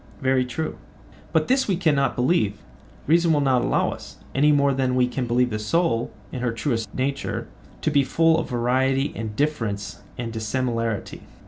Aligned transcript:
Very 0.19 0.45
true. 0.45 0.79
But 1.31 1.47
this 1.47 1.67
we 1.67 1.75
cannot 1.77 2.15
believe—reason 2.15 3.31
will 3.31 3.39
not 3.39 3.61
allow 3.61 3.91
us—any 3.91 4.51
more 4.51 4.73
than 4.73 4.95
we 4.95 5.07
can 5.07 5.27
believe 5.27 5.51
the 5.51 5.59
soul, 5.59 6.09
in 6.31 6.39
her 6.41 6.51
truest 6.51 6.91
nature, 6.95 7.47
to 7.83 7.91
be 7.91 8.03
full 8.03 8.39
of 8.39 8.49
variety 8.49 9.13
and 9.15 9.35
difference 9.35 10.01
and 10.17 10.33
dissimilarity. 10.33 11.21